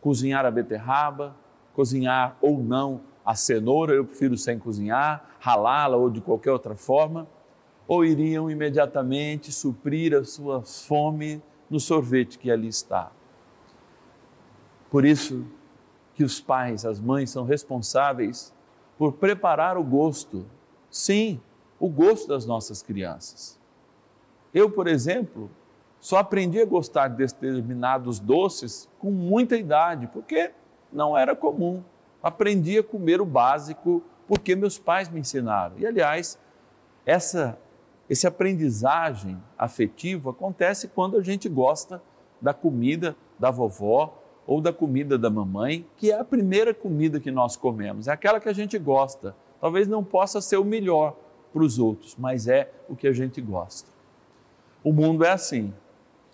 cozinhar 0.00 0.46
a 0.46 0.52
beterraba, 0.52 1.34
cozinhar 1.74 2.36
ou 2.40 2.62
não 2.62 3.00
a 3.24 3.34
cenoura, 3.34 3.92
eu 3.92 4.04
prefiro 4.04 4.38
sem 4.38 4.56
cozinhar, 4.56 5.34
ralá-la 5.40 5.96
ou 5.96 6.08
de 6.08 6.20
qualquer 6.20 6.52
outra 6.52 6.76
forma, 6.76 7.26
ou 7.88 8.04
iriam 8.04 8.48
imediatamente 8.48 9.50
suprir 9.50 10.14
a 10.14 10.22
sua 10.22 10.62
fome 10.62 11.42
no 11.68 11.80
sorvete 11.80 12.38
que 12.38 12.48
ali 12.48 12.68
está. 12.68 13.10
Por 14.92 15.04
isso 15.04 15.44
que 16.14 16.22
os 16.22 16.40
pais, 16.40 16.84
as 16.84 17.00
mães 17.00 17.30
são 17.30 17.44
responsáveis 17.44 18.54
por 18.96 19.14
preparar 19.14 19.76
o 19.76 19.82
gosto, 19.82 20.46
sim, 20.88 21.40
o 21.80 21.88
gosto 21.88 22.28
das 22.28 22.46
nossas 22.46 22.80
crianças. 22.80 23.60
Eu, 24.54 24.70
por 24.70 24.86
exemplo, 24.86 25.50
só 26.00 26.18
aprendi 26.18 26.60
a 26.60 26.66
gostar 26.66 27.08
de 27.08 27.16
determinados 27.16 28.18
doces 28.18 28.88
com 28.98 29.10
muita 29.10 29.56
idade, 29.56 30.08
porque 30.08 30.50
não 30.92 31.16
era 31.16 31.34
comum. 31.34 31.82
Aprendi 32.22 32.78
a 32.78 32.82
comer 32.82 33.20
o 33.20 33.24
básico 33.24 34.02
porque 34.26 34.54
meus 34.54 34.78
pais 34.78 35.08
me 35.08 35.20
ensinaram. 35.20 35.76
E, 35.78 35.86
aliás, 35.86 36.38
essa, 37.04 37.58
esse 38.08 38.26
aprendizagem 38.26 39.40
afetivo 39.56 40.30
acontece 40.30 40.88
quando 40.88 41.16
a 41.16 41.22
gente 41.22 41.48
gosta 41.48 42.02
da 42.40 42.52
comida 42.52 43.16
da 43.38 43.50
vovó 43.50 44.18
ou 44.46 44.60
da 44.60 44.72
comida 44.72 45.16
da 45.16 45.30
mamãe, 45.30 45.86
que 45.96 46.10
é 46.10 46.18
a 46.18 46.24
primeira 46.24 46.74
comida 46.74 47.20
que 47.20 47.30
nós 47.30 47.56
comemos, 47.56 48.08
é 48.08 48.12
aquela 48.12 48.40
que 48.40 48.48
a 48.48 48.52
gente 48.52 48.78
gosta. 48.78 49.34
Talvez 49.60 49.86
não 49.86 50.02
possa 50.02 50.40
ser 50.40 50.56
o 50.56 50.64
melhor 50.64 51.16
para 51.52 51.62
os 51.62 51.78
outros, 51.78 52.16
mas 52.18 52.48
é 52.48 52.72
o 52.88 52.96
que 52.96 53.06
a 53.06 53.12
gente 53.12 53.40
gosta. 53.40 53.88
O 54.84 54.92
mundo 54.92 55.24
é 55.24 55.30
assim. 55.30 55.72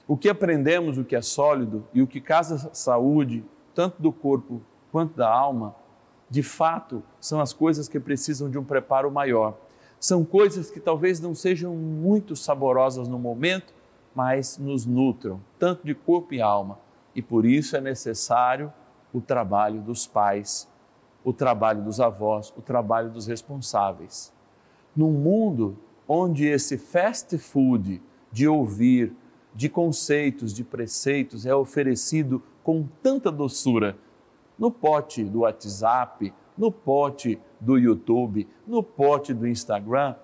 O 0.06 0.16
que 0.16 0.28
aprendemos, 0.28 0.96
o 0.96 1.04
que 1.04 1.14
é 1.14 1.20
sólido 1.20 1.86
e 1.92 2.00
o 2.00 2.06
que 2.06 2.20
causa 2.20 2.70
saúde, 2.72 3.44
tanto 3.74 4.00
do 4.00 4.10
corpo 4.10 4.62
quanto 4.90 5.16
da 5.16 5.28
alma, 5.28 5.74
de 6.30 6.42
fato 6.42 7.02
são 7.20 7.40
as 7.40 7.52
coisas 7.52 7.88
que 7.88 8.00
precisam 8.00 8.50
de 8.50 8.58
um 8.58 8.64
preparo 8.64 9.10
maior. 9.10 9.54
São 10.00 10.24
coisas 10.24 10.70
que 10.70 10.80
talvez 10.80 11.20
não 11.20 11.34
sejam 11.34 11.74
muito 11.74 12.36
saborosas 12.36 13.06
no 13.06 13.18
momento, 13.18 13.74
mas 14.14 14.56
nos 14.56 14.86
nutram, 14.86 15.40
tanto 15.58 15.84
de 15.84 15.94
corpo 15.94 16.34
e 16.34 16.40
alma. 16.40 16.78
E 17.14 17.20
por 17.20 17.44
isso 17.44 17.76
é 17.76 17.80
necessário 17.80 18.72
o 19.12 19.20
trabalho 19.20 19.80
dos 19.80 20.06
pais, 20.06 20.68
o 21.24 21.32
trabalho 21.32 21.82
dos 21.82 22.00
avós, 22.00 22.52
o 22.56 22.62
trabalho 22.62 23.10
dos 23.10 23.26
responsáveis. 23.26 24.32
Num 24.94 25.10
mundo 25.10 25.76
onde 26.06 26.46
esse 26.46 26.78
fast 26.78 27.36
food, 27.36 28.00
de 28.30 28.46
ouvir, 28.46 29.12
de 29.54 29.68
conceitos, 29.68 30.52
de 30.52 30.62
preceitos 30.62 31.46
é 31.46 31.54
oferecido 31.54 32.42
com 32.62 32.86
tanta 33.02 33.30
doçura 33.30 33.96
no 34.58 34.70
pote 34.70 35.24
do 35.24 35.40
WhatsApp, 35.40 36.32
no 36.56 36.70
pote 36.72 37.38
do 37.60 37.78
YouTube, 37.78 38.48
no 38.66 38.82
pote 38.82 39.32
do 39.32 39.46
Instagram. 39.46 40.14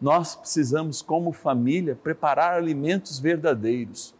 Nós 0.00 0.36
precisamos, 0.36 1.02
como 1.02 1.32
família, 1.32 1.96
preparar 1.96 2.54
alimentos 2.54 3.18
verdadeiros, 3.18 4.14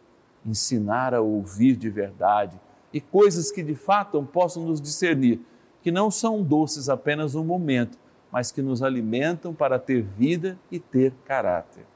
ensinar 0.45 1.15
a 1.15 1.21
ouvir 1.21 1.77
de 1.77 1.89
verdade 1.89 2.59
e 2.93 3.01
coisas 3.01 3.53
que 3.53 3.63
de 3.63 3.75
fato 3.75 4.23
possam 4.25 4.65
nos 4.65 4.81
discernir, 4.81 5.41
que 5.83 5.91
não 5.91 6.11
são 6.11 6.43
doces 6.43 6.89
apenas 6.89 7.35
um 7.35 7.45
momento, 7.45 7.99
mas 8.33 8.51
que 8.51 8.63
nos 8.63 8.83
alimentam 8.83 9.55
para 9.55 9.79
ter 9.79 10.03
vida 10.03 10.59
e 10.71 10.79
ter 10.79 11.13
caráter. 11.25 11.87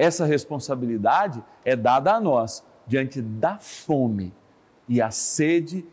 Essa 0.00 0.24
responsabilidade 0.24 1.44
é 1.62 1.76
dada 1.76 2.14
a 2.14 2.20
nós 2.22 2.64
diante 2.86 3.20
da 3.20 3.58
fome 3.58 4.32
e 4.88 4.98
a 4.98 5.10
sede 5.10 5.84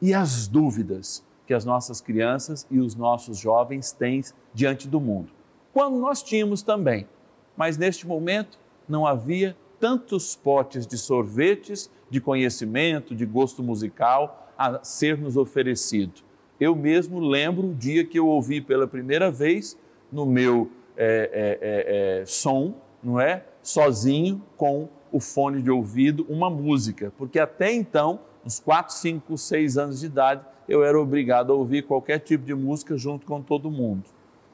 e 0.00 0.14
as 0.14 0.48
dúvidas 0.48 1.22
que 1.46 1.52
as 1.52 1.62
nossas 1.62 2.00
crianças 2.00 2.66
e 2.70 2.80
os 2.80 2.94
nossos 2.94 3.36
jovens 3.36 3.92
têm 3.92 4.22
diante 4.54 4.88
do 4.88 4.98
mundo. 4.98 5.30
Quando 5.70 5.98
nós 5.98 6.22
tínhamos 6.22 6.62
também, 6.62 7.06
mas 7.54 7.76
neste 7.76 8.06
momento 8.06 8.58
não 8.88 9.06
havia 9.06 9.54
tantos 9.78 10.34
potes 10.34 10.86
de 10.86 10.96
sorvetes, 10.96 11.90
de 12.08 12.22
conhecimento, 12.22 13.14
de 13.14 13.26
gosto 13.26 13.62
musical 13.62 14.50
a 14.56 14.82
ser 14.82 15.18
nos 15.18 15.36
oferecido. 15.36 16.22
Eu 16.58 16.74
mesmo 16.74 17.20
lembro 17.20 17.68
o 17.68 17.74
dia 17.74 18.02
que 18.02 18.18
eu 18.18 18.28
ouvi 18.28 18.62
pela 18.62 18.88
primeira 18.88 19.30
vez 19.30 19.76
no 20.10 20.24
meu 20.24 20.70
é, 20.96 21.60
é, 21.60 22.20
é, 22.22 22.24
som 22.24 22.80
não 23.02 23.20
é? 23.20 23.44
Sozinho 23.62 24.42
com 24.56 24.88
o 25.10 25.20
fone 25.20 25.60
de 25.60 25.70
ouvido, 25.70 26.26
uma 26.28 26.48
música, 26.48 27.12
porque 27.18 27.38
até 27.38 27.72
então 27.72 28.20
uns 28.44 28.58
4, 28.58 28.94
5, 28.94 29.38
6 29.38 29.78
anos 29.78 30.00
de 30.00 30.06
idade, 30.06 30.44
eu 30.68 30.84
era 30.84 31.00
obrigado 31.00 31.52
a 31.52 31.56
ouvir 31.56 31.82
qualquer 31.82 32.18
tipo 32.18 32.44
de 32.44 32.54
música 32.54 32.96
junto 32.96 33.26
com 33.26 33.40
todo 33.40 33.70
mundo. 33.70 34.04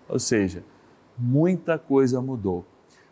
Ou 0.08 0.18
seja, 0.18 0.62
muita 1.16 1.78
coisa 1.78 2.20
mudou. 2.20 2.64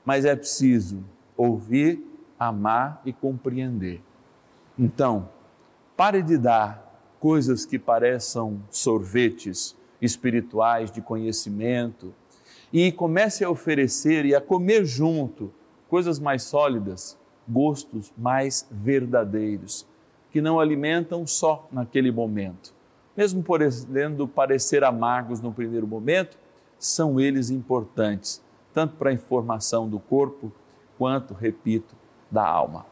Mas 0.04 0.24
é 0.24 0.34
preciso 0.36 1.02
ouvir, 1.36 2.02
amar 2.38 3.00
e 3.04 3.12
compreender. 3.12 4.02
Então, 4.78 5.28
pare 5.96 6.22
de 6.22 6.36
dar 6.36 7.16
coisas 7.18 7.64
que 7.64 7.78
pareçam 7.78 8.60
sorvetes 8.70 9.76
espirituais 10.00 10.90
de 10.90 11.00
conhecimento 11.00 12.14
e 12.78 12.92
comece 12.92 13.42
a 13.42 13.48
oferecer 13.48 14.26
e 14.26 14.34
a 14.34 14.40
comer 14.40 14.84
junto 14.84 15.50
coisas 15.88 16.18
mais 16.18 16.42
sólidas, 16.42 17.18
gostos 17.48 18.12
mais 18.18 18.68
verdadeiros, 18.70 19.86
que 20.30 20.42
não 20.42 20.60
alimentam 20.60 21.26
só 21.26 21.66
naquele 21.72 22.12
momento. 22.12 22.74
Mesmo 23.16 23.42
podendo 23.42 24.28
parecer 24.28 24.84
amargos 24.84 25.40
no 25.40 25.54
primeiro 25.54 25.86
momento, 25.86 26.36
são 26.78 27.18
eles 27.18 27.48
importantes, 27.48 28.44
tanto 28.74 28.96
para 28.96 29.08
a 29.08 29.14
informação 29.14 29.88
do 29.88 29.98
corpo, 29.98 30.52
quanto, 30.98 31.32
repito, 31.32 31.96
da 32.30 32.46
alma. 32.46 32.84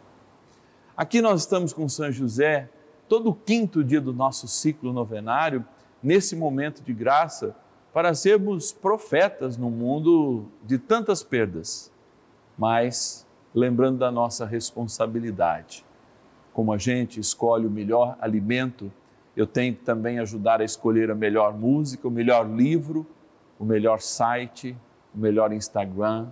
Aqui 0.97 1.21
nós 1.21 1.43
estamos 1.43 1.75
com 1.75 1.87
São 1.91 2.11
José, 2.11 2.71
todo 3.07 3.29
o 3.29 3.35
quinto 3.35 3.85
dia 3.85 4.01
do 4.01 4.15
nosso 4.15 4.49
ciclo 4.49 4.95
novenário, 4.95 5.63
nesse 6.03 6.35
momento 6.35 6.83
de 6.83 6.95
graça, 6.95 7.55
para 7.95 8.13
sermos 8.13 8.73
profetas 8.73 9.57
no 9.57 9.71
mundo 9.71 10.47
de 10.65 10.79
tantas 10.79 11.23
perdas, 11.23 11.93
mas 12.59 13.25
lembrando 13.55 13.99
da 13.99 14.11
nossa 14.11 14.45
responsabilidade. 14.45 15.87
Como 16.53 16.73
a 16.73 16.77
gente 16.77 17.21
escolhe 17.21 17.69
o 17.69 17.71
melhor 17.71 18.19
alimento, 18.21 18.93
eu 19.37 19.47
tenho 19.47 19.77
que 19.77 19.85
também 19.85 20.19
ajudar 20.19 20.61
a 20.61 20.65
escolher 20.65 21.09
a 21.09 21.15
melhor 21.15 21.57
música, 21.57 22.09
o 22.09 22.11
melhor 22.11 22.51
livro, 22.51 23.07
o 23.61 23.65
melhor 23.65 24.01
site, 24.01 24.77
o 25.15 25.19
melhor 25.19 25.53
Instagram, 25.53 26.27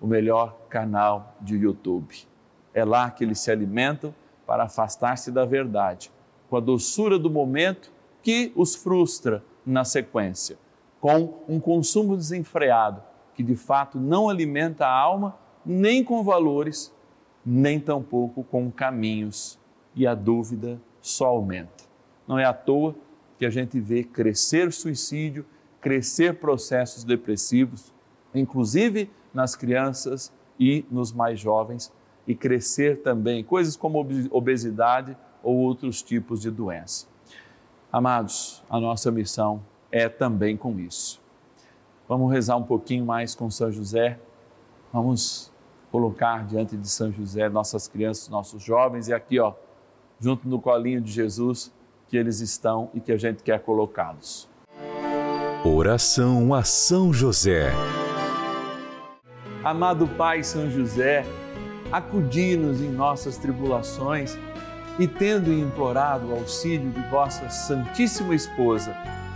o 0.00 0.06
melhor 0.06 0.56
canal 0.70 1.34
de 1.38 1.56
YouTube. 1.56 2.26
É 2.72 2.82
lá 2.82 3.10
que 3.10 3.22
eles 3.22 3.40
se 3.40 3.50
alimentam 3.50 4.14
para 4.46 4.64
afastar-se 4.64 5.30
da 5.30 5.44
verdade, 5.44 6.10
com 6.48 6.56
a 6.56 6.60
doçura 6.60 7.18
do 7.18 7.28
momento 7.28 7.92
que 8.22 8.52
os 8.56 8.74
frustra 8.74 9.44
na 9.66 9.84
sequência, 9.84 10.56
com 11.04 11.34
um 11.46 11.60
consumo 11.60 12.16
desenfreado 12.16 13.02
que 13.34 13.42
de 13.42 13.54
fato 13.54 14.00
não 14.00 14.30
alimenta 14.30 14.86
a 14.86 14.98
alma 14.98 15.36
nem 15.62 16.02
com 16.02 16.24
valores, 16.24 16.90
nem 17.44 17.78
tampouco 17.78 18.42
com 18.42 18.72
caminhos, 18.72 19.58
e 19.94 20.06
a 20.06 20.14
dúvida 20.14 20.80
só 21.02 21.26
aumenta. 21.26 21.84
Não 22.26 22.38
é 22.38 22.46
à 22.46 22.54
toa 22.54 22.94
que 23.38 23.44
a 23.44 23.50
gente 23.50 23.78
vê 23.78 24.02
crescer 24.02 24.72
suicídio, 24.72 25.44
crescer 25.78 26.38
processos 26.38 27.04
depressivos, 27.04 27.92
inclusive 28.34 29.10
nas 29.34 29.54
crianças 29.54 30.32
e 30.58 30.86
nos 30.90 31.12
mais 31.12 31.38
jovens, 31.38 31.92
e 32.26 32.34
crescer 32.34 33.02
também 33.02 33.44
coisas 33.44 33.76
como 33.76 33.98
obesidade 34.30 35.14
ou 35.42 35.54
outros 35.54 36.00
tipos 36.00 36.40
de 36.40 36.50
doença. 36.50 37.06
Amados, 37.92 38.64
a 38.70 38.80
nossa 38.80 39.10
missão 39.10 39.62
é 39.94 40.08
também 40.08 40.56
com 40.56 40.76
isso. 40.80 41.22
Vamos 42.08 42.32
rezar 42.32 42.56
um 42.56 42.64
pouquinho 42.64 43.06
mais 43.06 43.32
com 43.32 43.48
São 43.48 43.70
José. 43.70 44.18
Vamos 44.92 45.52
colocar 45.92 46.44
diante 46.44 46.76
de 46.76 46.88
São 46.90 47.12
José 47.12 47.48
nossas 47.48 47.86
crianças, 47.86 48.28
nossos 48.28 48.60
jovens 48.60 49.06
e 49.06 49.14
aqui, 49.14 49.38
ó, 49.38 49.54
junto 50.18 50.48
no 50.48 50.60
colinho 50.60 51.00
de 51.00 51.12
Jesus, 51.12 51.72
que 52.08 52.16
eles 52.16 52.40
estão 52.40 52.90
e 52.92 53.00
que 53.00 53.12
a 53.12 53.16
gente 53.16 53.44
quer 53.44 53.60
colocá-los. 53.60 54.48
Oração 55.64 56.52
a 56.52 56.64
São 56.64 57.12
José. 57.12 57.70
Amado 59.62 60.08
Pai 60.08 60.42
São 60.42 60.68
José, 60.68 61.24
acudi-nos 61.92 62.80
em 62.80 62.90
nossas 62.90 63.36
tribulações 63.36 64.36
e, 64.98 65.06
tendo 65.06 65.52
implorado 65.52 66.26
o 66.26 66.32
auxílio 66.32 66.90
de 66.90 67.00
vossa 67.08 67.48
Santíssima 67.48 68.34
Esposa, 68.34 68.92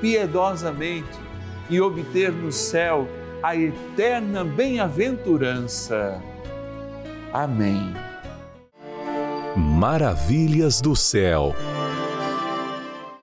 piedosamente 0.00 1.18
e 1.68 1.80
obter 1.80 2.32
no 2.32 2.52
céu 2.52 3.08
a 3.42 3.54
eterna 3.56 4.44
bem-aventurança. 4.44 6.20
Amém. 7.32 7.92
Maravilhas 9.56 10.80
do 10.80 10.94
céu. 10.96 11.54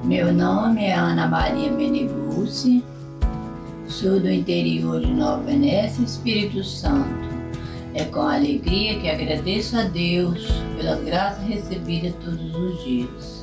Meu 0.03 0.33
nome 0.33 0.83
é 0.83 0.93
Ana 0.93 1.27
Maria 1.27 1.71
Meneguzzi, 1.71 2.83
sou 3.87 4.19
do 4.19 4.29
interior 4.29 4.99
de 4.99 5.13
Nova 5.13 5.43
Venécia, 5.43 6.03
Espírito 6.03 6.63
Santo. 6.63 7.33
É 7.93 8.05
com 8.05 8.21
alegria 8.21 8.99
que 8.99 9.09
agradeço 9.09 9.77
a 9.77 9.83
Deus 9.83 10.51
pelas 10.75 11.03
graças 11.03 11.43
recebidas 11.47 12.13
todos 12.15 12.55
os 12.55 12.83
dias. 12.83 13.42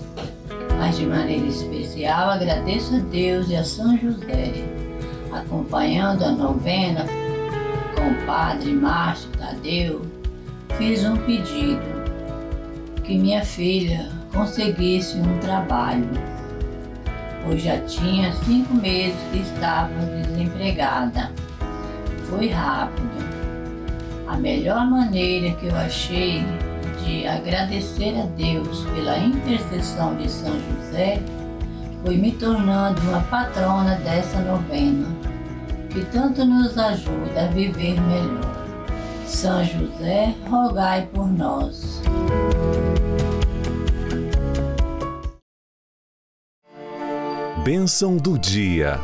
Mas 0.81 0.97
de 0.97 1.05
maneira 1.05 1.47
especial 1.47 2.31
agradeço 2.31 2.97
a 2.97 3.01
Deus 3.01 3.51
e 3.51 3.55
a 3.55 3.63
São 3.63 3.99
José 3.99 4.51
acompanhando 5.31 6.25
a 6.25 6.31
novena 6.31 7.05
com 7.95 8.11
o 8.11 8.27
padre 8.27 8.73
Márcio 8.73 9.29
Tadeu, 9.39 10.01
fiz 10.79 11.05
um 11.05 11.19
pedido 11.19 11.83
que 13.05 13.19
minha 13.19 13.45
filha 13.45 14.09
conseguisse 14.33 15.19
um 15.19 15.39
trabalho, 15.41 16.09
pois 17.45 17.63
já 17.63 17.79
tinha 17.81 18.33
cinco 18.33 18.73
meses 18.73 19.21
que 19.31 19.41
estava 19.41 19.93
desempregada. 20.07 21.31
Foi 22.25 22.49
rápido. 22.49 23.29
A 24.27 24.37
melhor 24.39 24.89
maneira 24.89 25.55
que 25.57 25.67
eu 25.67 25.77
achei 25.77 26.43
de 27.11 27.27
agradecer 27.27 28.15
a 28.17 28.27
Deus 28.37 28.85
pela 28.95 29.19
intercessão 29.19 30.17
de 30.17 30.31
São 30.31 30.53
José 30.53 31.21
foi 32.05 32.17
me 32.17 32.33
tornando 32.33 33.01
uma 33.03 33.21
patrona 33.23 33.97
dessa 33.97 34.39
novena, 34.41 35.07
que 35.91 36.05
tanto 36.07 36.45
nos 36.45 36.79
ajuda 36.79 37.43
a 37.43 37.47
viver 37.49 38.01
melhor. 38.01 38.61
São 39.27 39.63
José, 39.65 40.35
rogai 40.49 41.09
por 41.13 41.27
nós. 41.27 42.01
bênção 47.63 48.17
do 48.17 48.39
dia. 48.39 48.99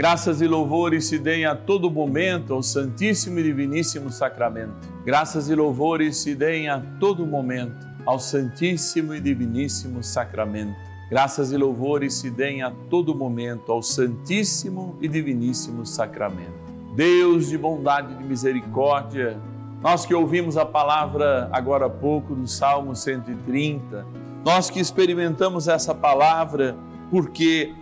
Graças 0.00 0.40
e 0.40 0.46
louvores 0.46 1.08
se 1.08 1.18
deem 1.18 1.44
a 1.44 1.54
todo 1.54 1.90
momento 1.90 2.54
ao 2.54 2.62
Santíssimo 2.62 3.38
e 3.38 3.42
Diviníssimo 3.42 4.10
Sacramento. 4.10 4.88
Graças 5.04 5.50
e 5.50 5.54
louvores 5.54 6.16
se 6.16 6.34
deem 6.34 6.70
a 6.70 6.80
todo 6.98 7.26
momento 7.26 7.86
ao 8.06 8.18
Santíssimo 8.18 9.14
e 9.14 9.20
Diviníssimo 9.20 10.02
Sacramento. 10.02 10.74
Graças 11.10 11.52
e 11.52 11.56
louvores 11.58 12.14
se 12.14 12.30
deem 12.30 12.62
a 12.62 12.70
todo 12.88 13.14
momento 13.14 13.70
ao 13.70 13.82
Santíssimo 13.82 14.96
e 15.02 15.06
Diviníssimo 15.06 15.84
Sacramento. 15.84 16.54
Deus 16.96 17.50
de 17.50 17.58
bondade 17.58 18.14
e 18.14 18.16
de 18.16 18.24
misericórdia, 18.24 19.38
nós 19.82 20.06
que 20.06 20.14
ouvimos 20.14 20.56
a 20.56 20.64
palavra 20.64 21.50
agora 21.52 21.84
há 21.84 21.90
pouco 21.90 22.34
do 22.34 22.46
Salmo 22.46 22.96
130, 22.96 24.06
nós 24.46 24.70
que 24.70 24.80
experimentamos 24.80 25.68
essa 25.68 25.94
palavra 25.94 26.74
porque 27.10 27.74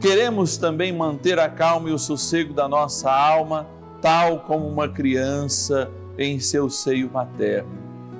queremos 0.00 0.56
também 0.56 0.92
manter 0.92 1.38
a 1.38 1.48
calma 1.48 1.90
e 1.90 1.92
o 1.92 1.98
sossego 1.98 2.52
da 2.52 2.68
nossa 2.68 3.10
alma, 3.10 3.66
tal 4.00 4.40
como 4.40 4.66
uma 4.66 4.88
criança 4.88 5.90
em 6.18 6.38
seu 6.38 6.68
seio 6.68 7.10
materno. 7.10 7.70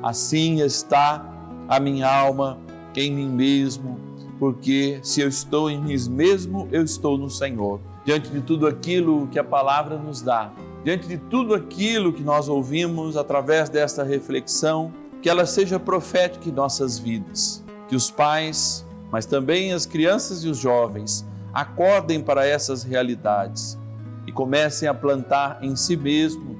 Assim 0.02 0.60
está 0.60 1.24
a 1.68 1.78
minha 1.78 2.08
alma 2.08 2.58
em 2.96 3.12
mim 3.12 3.28
mesmo, 3.28 3.98
porque 4.38 4.98
se 5.02 5.20
eu 5.20 5.28
estou 5.28 5.70
em 5.70 5.80
mim 5.80 5.96
mesmo, 6.10 6.68
eu 6.72 6.82
estou 6.82 7.16
no 7.16 7.30
Senhor. 7.30 7.80
Diante 8.04 8.28
de 8.28 8.40
tudo 8.40 8.66
aquilo 8.66 9.28
que 9.28 9.38
a 9.38 9.44
palavra 9.44 9.96
nos 9.96 10.20
dá, 10.20 10.52
diante 10.84 11.06
de 11.06 11.16
tudo 11.16 11.54
aquilo 11.54 12.12
que 12.12 12.22
nós 12.22 12.48
ouvimos 12.48 13.16
através 13.16 13.68
desta 13.68 14.02
reflexão, 14.02 14.92
que 15.20 15.30
ela 15.30 15.46
seja 15.46 15.78
profética 15.78 16.48
em 16.48 16.52
nossas 16.52 16.98
vidas, 16.98 17.64
que 17.88 17.94
os 17.94 18.10
pais, 18.10 18.84
mas 19.10 19.24
também 19.24 19.72
as 19.72 19.86
crianças 19.86 20.42
e 20.42 20.48
os 20.48 20.58
jovens, 20.58 21.24
acordem 21.52 22.20
para 22.20 22.46
essas 22.46 22.82
realidades 22.82 23.78
e 24.26 24.32
comecem 24.32 24.88
a 24.88 24.94
plantar 24.94 25.58
em 25.62 25.76
si 25.76 25.96
mesmo 25.96 26.56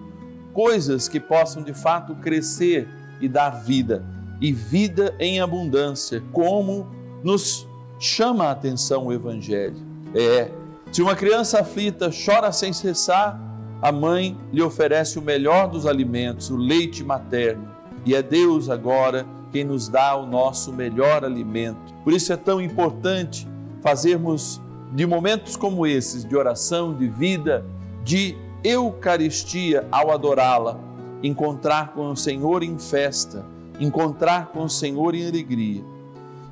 coisas 0.52 1.08
que 1.08 1.18
possam 1.18 1.62
de 1.62 1.72
fato 1.72 2.14
crescer 2.16 2.88
e 3.20 3.28
dar 3.28 3.50
vida, 3.62 4.04
e 4.40 4.52
vida 4.52 5.14
em 5.18 5.40
abundância, 5.40 6.22
como 6.32 6.86
nos 7.22 7.66
chama 7.98 8.46
a 8.46 8.50
atenção 8.50 9.06
o 9.06 9.12
Evangelho. 9.12 9.76
É, 10.14 10.50
se 10.90 11.00
uma 11.00 11.14
criança 11.14 11.60
aflita 11.60 12.10
chora 12.10 12.52
sem 12.52 12.72
cessar, 12.72 13.40
a 13.80 13.90
mãe 13.90 14.36
lhe 14.52 14.62
oferece 14.62 15.18
o 15.18 15.22
melhor 15.22 15.68
dos 15.68 15.86
alimentos, 15.86 16.50
o 16.50 16.56
leite 16.56 17.02
materno, 17.02 17.68
e 18.04 18.14
é 18.14 18.22
Deus 18.22 18.68
agora 18.68 19.24
quem 19.50 19.64
nos 19.64 19.88
dá 19.88 20.16
o 20.16 20.26
nosso 20.26 20.72
melhor 20.72 21.24
alimento. 21.24 21.94
Por 22.02 22.12
isso 22.12 22.32
é 22.32 22.36
tão 22.36 22.60
importante 22.60 23.46
fazermos 23.80 24.60
de 24.92 25.06
momentos 25.06 25.56
como 25.56 25.86
esses, 25.86 26.24
de 26.24 26.36
oração, 26.36 26.94
de 26.94 27.08
vida, 27.08 27.64
de 28.04 28.36
Eucaristia 28.62 29.88
ao 29.90 30.10
adorá-la, 30.12 30.78
encontrar 31.22 31.94
com 31.94 32.10
o 32.10 32.16
Senhor 32.16 32.62
em 32.62 32.78
festa, 32.78 33.44
encontrar 33.80 34.48
com 34.48 34.64
o 34.64 34.68
Senhor 34.68 35.14
em 35.14 35.26
alegria. 35.26 35.82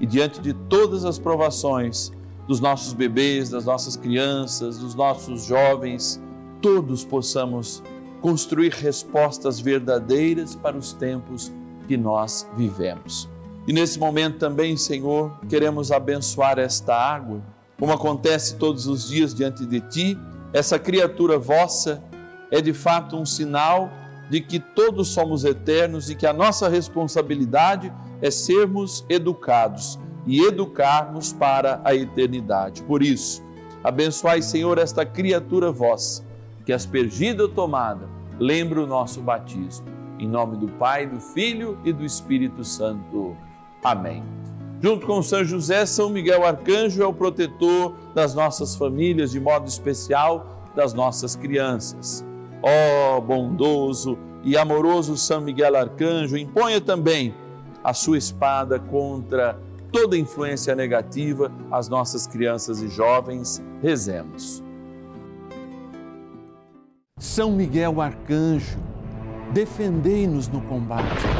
E 0.00 0.06
diante 0.06 0.40
de 0.40 0.54
todas 0.54 1.04
as 1.04 1.18
provações 1.18 2.10
dos 2.48 2.60
nossos 2.60 2.94
bebês, 2.94 3.50
das 3.50 3.66
nossas 3.66 3.94
crianças, 3.94 4.78
dos 4.78 4.94
nossos 4.94 5.44
jovens, 5.44 6.20
todos 6.62 7.04
possamos 7.04 7.82
construir 8.22 8.72
respostas 8.72 9.60
verdadeiras 9.60 10.56
para 10.56 10.76
os 10.76 10.92
tempos 10.94 11.52
que 11.86 11.96
nós 11.96 12.48
vivemos. 12.56 13.28
E 13.66 13.72
nesse 13.72 13.98
momento 13.98 14.38
também, 14.38 14.76
Senhor, 14.76 15.38
queremos 15.48 15.92
abençoar 15.92 16.58
esta 16.58 16.94
água 16.94 17.42
como 17.80 17.94
acontece 17.94 18.56
todos 18.56 18.86
os 18.86 19.08
dias 19.08 19.34
diante 19.34 19.64
de 19.64 19.80
ti, 19.80 20.18
essa 20.52 20.78
criatura 20.78 21.38
vossa 21.38 22.02
é 22.50 22.60
de 22.60 22.74
fato 22.74 23.16
um 23.16 23.24
sinal 23.24 23.90
de 24.28 24.42
que 24.42 24.60
todos 24.60 25.08
somos 25.08 25.44
eternos 25.44 26.10
e 26.10 26.14
que 26.14 26.26
a 26.26 26.32
nossa 26.32 26.68
responsabilidade 26.68 27.90
é 28.20 28.30
sermos 28.30 29.04
educados 29.08 29.98
e 30.26 30.44
educarmos 30.44 31.32
para 31.32 31.80
a 31.82 31.94
eternidade. 31.94 32.82
Por 32.82 33.02
isso, 33.02 33.42
abençoai, 33.82 34.42
Senhor, 34.42 34.76
esta 34.76 35.06
criatura 35.06 35.72
vossa, 35.72 36.22
que 36.66 36.74
aspergida 36.74 37.44
ou 37.44 37.48
tomada, 37.48 38.06
lembra 38.38 38.82
o 38.82 38.86
nosso 38.86 39.22
batismo. 39.22 39.86
Em 40.18 40.28
nome 40.28 40.58
do 40.58 40.68
Pai, 40.68 41.06
do 41.06 41.18
Filho 41.18 41.78
e 41.82 41.94
do 41.94 42.04
Espírito 42.04 42.62
Santo. 42.62 43.34
Amém. 43.82 44.22
Junto 44.82 45.06
com 45.06 45.22
São 45.22 45.44
José, 45.44 45.84
São 45.84 46.08
Miguel 46.08 46.44
Arcanjo 46.44 47.02
é 47.02 47.06
o 47.06 47.12
protetor 47.12 47.94
das 48.14 48.34
nossas 48.34 48.74
famílias, 48.74 49.30
de 49.30 49.38
modo 49.38 49.68
especial 49.68 50.70
das 50.74 50.94
nossas 50.94 51.36
crianças. 51.36 52.24
Ó 52.62 53.18
oh, 53.18 53.20
bondoso 53.20 54.18
e 54.42 54.56
amoroso 54.56 55.18
São 55.18 55.42
Miguel 55.42 55.76
Arcanjo, 55.76 56.36
imponha 56.38 56.80
também 56.80 57.34
a 57.84 57.92
sua 57.92 58.16
espada 58.16 58.78
contra 58.78 59.58
toda 59.92 60.16
influência 60.16 60.74
negativa 60.74 61.52
às 61.70 61.88
nossas 61.88 62.26
crianças 62.26 62.80
e 62.80 62.88
jovens. 62.88 63.62
Rezemos. 63.82 64.64
São 67.18 67.52
Miguel 67.52 68.00
Arcanjo, 68.00 68.78
defendei-nos 69.52 70.48
no 70.48 70.62
combate 70.62 71.39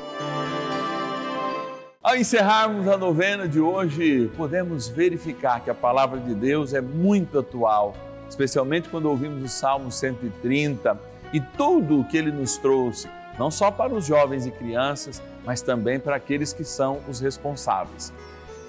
ao 2.11 2.17
encerrarmos 2.17 2.89
a 2.89 2.97
novena 2.97 3.47
de 3.47 3.61
hoje, 3.61 4.29
podemos 4.35 4.89
verificar 4.89 5.63
que 5.63 5.69
a 5.69 5.73
palavra 5.73 6.19
de 6.19 6.35
Deus 6.35 6.73
é 6.73 6.81
muito 6.81 7.39
atual, 7.39 7.93
especialmente 8.27 8.89
quando 8.89 9.05
ouvimos 9.05 9.41
o 9.41 9.47
Salmo 9.47 9.89
130 9.89 10.99
e 11.31 11.39
tudo 11.39 12.01
o 12.01 12.03
que 12.03 12.17
ele 12.17 12.29
nos 12.29 12.57
trouxe, 12.57 13.07
não 13.39 13.49
só 13.49 13.71
para 13.71 13.93
os 13.93 14.05
jovens 14.05 14.45
e 14.45 14.51
crianças, 14.51 15.23
mas 15.45 15.61
também 15.61 16.01
para 16.01 16.17
aqueles 16.17 16.51
que 16.51 16.65
são 16.65 16.99
os 17.07 17.21
responsáveis. 17.21 18.11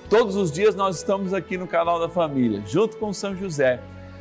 Todos 0.08 0.36
os 0.36 0.52
dias 0.52 0.76
nós 0.76 0.98
estamos 0.98 1.34
aqui 1.34 1.58
no 1.58 1.66
canal 1.66 1.98
da 1.98 2.08
família, 2.08 2.62
junto 2.64 2.96
com 2.96 3.12
São 3.12 3.34
José. 3.34 3.80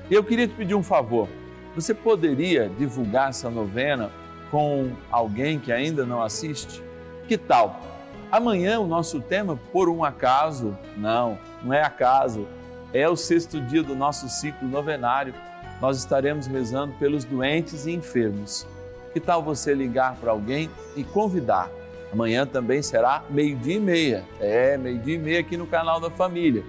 E 0.09 0.15
eu 0.15 0.23
queria 0.23 0.47
te 0.47 0.55
pedir 0.55 0.73
um 0.73 0.81
favor. 0.81 1.27
Você 1.75 1.93
poderia 1.93 2.71
divulgar 2.75 3.29
essa 3.29 3.51
novena 3.51 4.09
com 4.49 4.89
alguém 5.11 5.59
que 5.59 5.71
ainda 5.71 6.07
não 6.07 6.23
assiste? 6.23 6.81
Que 7.27 7.37
tal? 7.37 7.90
Amanhã 8.31 8.79
o 8.79 8.87
nosso 8.87 9.19
tema, 9.19 9.59
por 9.73 9.89
um 9.89 10.05
acaso, 10.05 10.77
não, 10.95 11.37
não 11.61 11.73
é 11.73 11.81
acaso, 11.81 12.47
é 12.93 13.09
o 13.09 13.15
sexto 13.17 13.59
dia 13.59 13.83
do 13.83 13.93
nosso 13.93 14.29
ciclo 14.29 14.65
novenário. 14.69 15.33
Nós 15.81 15.97
estaremos 15.97 16.47
rezando 16.47 16.93
pelos 16.93 17.25
doentes 17.25 17.85
e 17.85 17.91
enfermos. 17.91 18.65
Que 19.11 19.19
tal 19.19 19.43
você 19.43 19.73
ligar 19.73 20.15
para 20.15 20.31
alguém 20.31 20.69
e 20.95 21.03
convidar? 21.03 21.69
Amanhã 22.13 22.45
também 22.45 22.81
será 22.81 23.21
meio-dia 23.29 23.75
e 23.75 23.79
meia. 23.81 24.23
É, 24.39 24.77
meio-dia 24.77 25.15
e 25.15 25.19
meia 25.19 25.39
aqui 25.41 25.57
no 25.57 25.67
canal 25.67 25.99
da 25.99 26.09
família. 26.09 26.63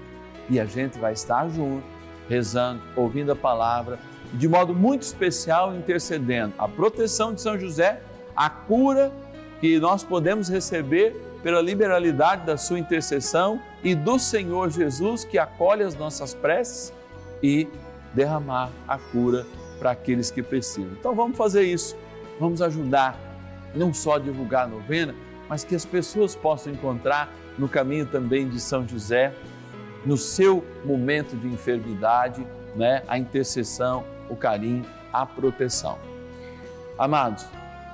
E 0.50 0.58
a 0.58 0.64
gente 0.64 0.98
vai 0.98 1.12
estar 1.12 1.48
junto, 1.48 1.84
rezando, 2.28 2.82
ouvindo 2.96 3.30
a 3.30 3.36
palavra, 3.36 4.00
de 4.32 4.48
modo 4.48 4.74
muito 4.74 5.02
especial 5.02 5.76
intercedendo 5.76 6.54
a 6.58 6.66
proteção 6.66 7.32
de 7.32 7.40
São 7.40 7.56
José, 7.56 8.02
a 8.34 8.50
cura 8.50 9.12
que 9.60 9.78
nós 9.78 10.02
podemos 10.02 10.48
receber 10.48 11.31
pela 11.42 11.60
liberalidade 11.60 12.46
da 12.46 12.56
sua 12.56 12.78
intercessão 12.78 13.60
e 13.82 13.94
do 13.94 14.18
Senhor 14.18 14.70
Jesus 14.70 15.24
que 15.24 15.38
acolhe 15.38 15.82
as 15.82 15.94
nossas 15.96 16.34
preces 16.34 16.92
e 17.42 17.68
derramar 18.14 18.70
a 18.86 18.96
cura 18.96 19.44
para 19.78 19.90
aqueles 19.90 20.30
que 20.30 20.42
precisam. 20.42 20.92
Então 20.92 21.14
vamos 21.14 21.36
fazer 21.36 21.62
isso, 21.62 21.96
vamos 22.38 22.62
ajudar, 22.62 23.18
não 23.74 23.92
só 23.92 24.18
divulgar 24.18 24.64
a 24.64 24.68
novena, 24.68 25.14
mas 25.48 25.64
que 25.64 25.74
as 25.74 25.84
pessoas 25.84 26.36
possam 26.36 26.72
encontrar 26.72 27.28
no 27.58 27.68
caminho 27.68 28.06
também 28.06 28.48
de 28.48 28.60
São 28.60 28.86
José, 28.86 29.34
no 30.06 30.16
seu 30.16 30.64
momento 30.84 31.36
de 31.36 31.48
enfermidade, 31.48 32.46
né, 32.76 33.02
a 33.08 33.18
intercessão, 33.18 34.04
o 34.28 34.36
carinho, 34.36 34.84
a 35.12 35.26
proteção. 35.26 35.98
Amados, 36.96 37.44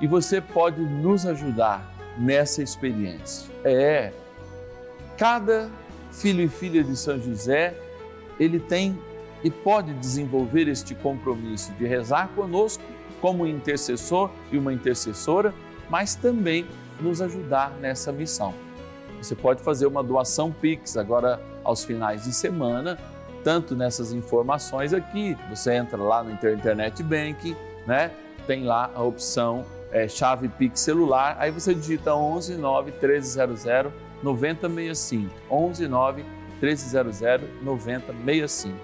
e 0.01 0.07
você 0.07 0.41
pode 0.41 0.81
nos 0.81 1.27
ajudar 1.27 1.98
nessa 2.19 2.63
experiência. 2.63 3.51
É, 3.65 4.13
Cada 5.19 5.69
filho 6.13 6.45
e 6.45 6.49
filha 6.49 6.83
de 6.85 6.97
São 6.97 7.21
José, 7.21 7.75
ele 8.39 8.61
tem 8.61 8.97
e 9.43 9.51
pode 9.51 9.93
desenvolver 9.95 10.69
este 10.69 10.95
compromisso 10.95 11.73
de 11.73 11.87
rezar 11.87 12.29
conosco 12.37 12.85
como 13.21 13.45
intercessor 13.45 14.31
e 14.53 14.57
uma 14.57 14.73
intercessora, 14.73 15.53
mas 15.91 16.15
também 16.15 16.65
nos 17.01 17.21
ajudar 17.21 17.73
nessa 17.81 18.13
missão. 18.13 18.55
Você 19.21 19.35
pode 19.35 19.61
fazer 19.61 19.87
uma 19.87 20.05
doação 20.05 20.53
Pix 20.53 20.97
agora 20.97 21.41
aos 21.65 21.85
finais 21.85 22.23
de 22.23 22.33
semana, 22.33 22.97
tanto 23.43 23.75
nessas 23.75 24.13
informações 24.13 24.95
aqui, 24.95 25.37
você 25.51 25.75
entra 25.75 26.01
lá 26.01 26.23
no 26.23 26.31
Internet 26.31 27.03
Bank, 27.03 27.57
né? 27.89 28.13
Tem 28.47 28.63
lá 28.63 28.89
a 28.95 29.03
opção 29.03 29.65
é, 29.91 30.07
chave 30.09 30.49
Pix 30.49 30.81
celular, 30.81 31.37
aí 31.39 31.51
você 31.51 31.75
digita 31.75 32.15
11 32.15 32.57
9 32.57 32.91
1300 32.93 33.65
9065. 34.23 35.35
11 35.51 35.89
9 35.89 36.25
1300 36.61 37.21
9065. 37.63 38.77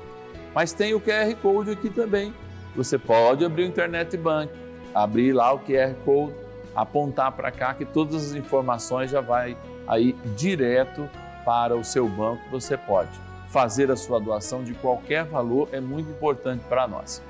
Mas 0.54 0.72
tem 0.72 0.94
o 0.94 1.00
QR 1.00 1.34
Code 1.42 1.72
aqui 1.72 1.90
também. 1.90 2.32
Você 2.76 2.98
pode 2.98 3.44
abrir 3.44 3.64
o 3.64 3.66
Internet 3.66 4.16
Bank, 4.16 4.52
abrir 4.94 5.32
lá 5.32 5.52
o 5.52 5.58
QR 5.58 5.94
Code, 6.04 6.34
apontar 6.74 7.32
para 7.32 7.50
cá 7.50 7.74
que 7.74 7.84
todas 7.84 8.30
as 8.30 8.34
informações 8.34 9.10
já 9.10 9.20
vai 9.20 9.56
aí 9.86 10.14
direto 10.36 11.08
para 11.44 11.76
o 11.76 11.84
seu 11.84 12.08
banco. 12.08 12.42
Você 12.50 12.76
pode 12.76 13.10
fazer 13.48 13.90
a 13.90 13.96
sua 13.96 14.18
doação 14.18 14.64
de 14.64 14.74
qualquer 14.74 15.24
valor, 15.24 15.68
é 15.70 15.80
muito 15.80 16.10
importante 16.10 16.64
para 16.68 16.88
nós. 16.88 17.22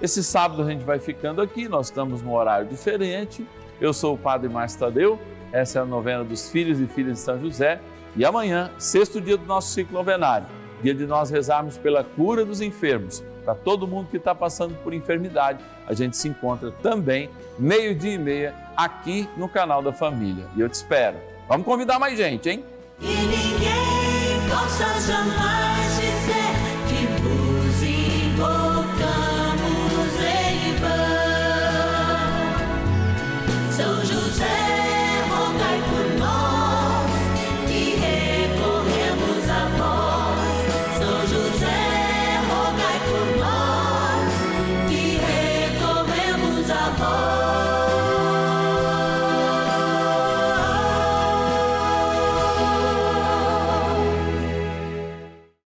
Esse 0.00 0.24
sábado 0.24 0.62
a 0.62 0.64
gente 0.64 0.82
vai 0.82 0.98
ficando 0.98 1.42
aqui, 1.42 1.68
nós 1.68 1.86
estamos 1.86 2.22
num 2.22 2.32
horário 2.32 2.66
diferente. 2.66 3.46
Eu 3.78 3.92
sou 3.92 4.14
o 4.14 4.18
Padre 4.18 4.48
Márcio 4.48 4.80
Tadeu, 4.80 5.18
essa 5.52 5.78
é 5.78 5.82
a 5.82 5.84
novena 5.84 6.24
dos 6.24 6.50
filhos 6.50 6.80
e 6.80 6.86
filhas 6.86 7.14
de 7.14 7.20
São 7.20 7.38
José. 7.38 7.80
E 8.16 8.24
amanhã, 8.24 8.70
sexto 8.78 9.20
dia 9.20 9.36
do 9.36 9.44
nosso 9.44 9.72
ciclo 9.72 9.92
novenário, 9.92 10.46
dia 10.82 10.94
de 10.94 11.06
nós 11.06 11.30
rezarmos 11.30 11.76
pela 11.76 12.02
cura 12.02 12.44
dos 12.46 12.62
enfermos. 12.62 13.22
Para 13.44 13.54
todo 13.54 13.86
mundo 13.86 14.08
que 14.10 14.16
está 14.16 14.34
passando 14.34 14.74
por 14.82 14.94
enfermidade, 14.94 15.62
a 15.86 15.92
gente 15.92 16.16
se 16.16 16.28
encontra 16.28 16.70
também, 16.82 17.28
meio-dia 17.58 18.14
e 18.14 18.18
meia, 18.18 18.54
aqui 18.76 19.28
no 19.36 19.48
canal 19.48 19.82
da 19.82 19.92
Família. 19.92 20.46
E 20.56 20.60
eu 20.60 20.68
te 20.68 20.74
espero. 20.74 21.18
Vamos 21.46 21.66
convidar 21.66 21.98
mais 21.98 22.16
gente, 22.16 22.48
hein? 22.48 22.64
E 23.00 23.06
ninguém 23.06 24.48
possa 24.48 25.00
jamais 25.00 25.79